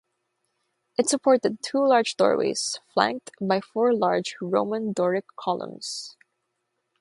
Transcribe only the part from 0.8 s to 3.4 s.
It supported two large doorways flanked